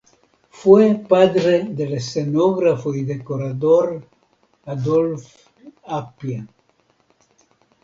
Fue 0.49 0.95
padre 1.07 1.63
del 1.65 1.93
escenógrafo 1.93 2.95
y 2.95 3.03
decorador 3.03 4.03
Adolphe 4.65 5.29
Appia. 5.85 6.43